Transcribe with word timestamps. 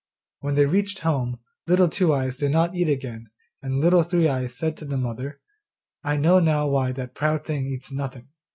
When 0.39 0.55
they 0.55 0.65
reached 0.65 0.97
home, 1.01 1.37
Little 1.67 1.87
Two 1.87 2.11
eyes 2.11 2.35
did 2.35 2.49
not 2.49 2.73
eat 2.73 2.89
again, 2.89 3.27
and 3.61 3.79
Little 3.81 4.01
Three 4.01 4.27
eyes 4.27 4.57
said 4.57 4.75
to 4.77 4.85
the 4.85 4.97
mother, 4.97 5.39
'I 6.03 6.17
know 6.17 6.39
now 6.39 6.67
why 6.69 6.91
that 6.91 7.13
proud 7.13 7.45
thing 7.45 7.67
eats 7.67 7.91
nothing. 7.91 8.29